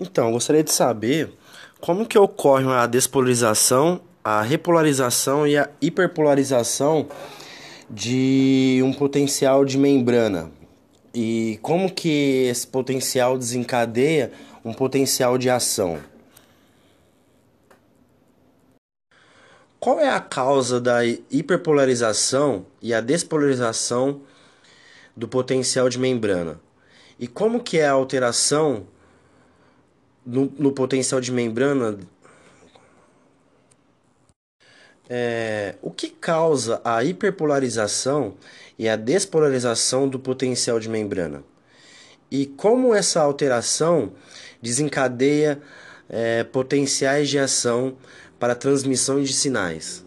Então, 0.00 0.30
gostaria 0.30 0.62
de 0.62 0.70
saber 0.70 1.32
como 1.80 2.06
que 2.06 2.16
ocorre 2.16 2.66
a 2.66 2.86
despolarização, 2.86 4.00
a 4.22 4.42
repolarização 4.42 5.46
e 5.46 5.56
a 5.56 5.68
hiperpolarização 5.80 7.08
de 7.90 8.80
um 8.84 8.92
potencial 8.92 9.64
de 9.64 9.76
membrana 9.76 10.52
e 11.12 11.58
como 11.62 11.92
que 11.92 12.46
esse 12.48 12.66
potencial 12.66 13.36
desencadeia 13.36 14.30
um 14.64 14.72
potencial 14.72 15.36
de 15.36 15.50
ação. 15.50 15.98
Qual 19.80 19.98
é 19.98 20.10
a 20.10 20.20
causa 20.20 20.80
da 20.80 21.04
hiperpolarização 21.04 22.66
e 22.82 22.92
a 22.94 23.00
despolarização 23.00 24.20
do 25.16 25.26
potencial 25.26 25.88
de 25.88 25.98
membrana? 25.98 26.60
E 27.18 27.26
como 27.26 27.60
que 27.60 27.78
é 27.78 27.86
a 27.86 27.92
alteração 27.92 28.86
no, 30.28 30.52
no 30.58 30.72
potencial 30.72 31.20
de 31.20 31.32
membrana, 31.32 31.98
é, 35.08 35.76
o 35.80 35.90
que 35.90 36.10
causa 36.10 36.82
a 36.84 37.02
hiperpolarização 37.02 38.34
e 38.78 38.86
a 38.86 38.94
despolarização 38.94 40.06
do 40.06 40.18
potencial 40.18 40.78
de 40.78 40.88
membrana? 40.88 41.42
E 42.30 42.44
como 42.44 42.94
essa 42.94 43.22
alteração 43.22 44.12
desencadeia 44.60 45.62
é, 46.10 46.44
potenciais 46.44 47.30
de 47.30 47.38
ação 47.38 47.96
para 48.38 48.54
transmissão 48.54 49.22
de 49.22 49.32
sinais? 49.32 50.04